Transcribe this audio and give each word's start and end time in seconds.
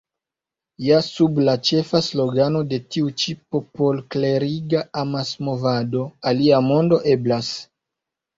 Ja 0.83 1.01
sub 1.07 1.35
la 1.49 1.53
ĉefa 1.67 2.01
slogano 2.05 2.61
de 2.71 2.79
tiu 2.95 3.11
ĉi 3.25 3.35
popolkleriga 3.57 4.83
amasmovado 5.03 6.03
Alia 6.33 6.63
mondo 6.71 7.01
eblas! 7.15 7.53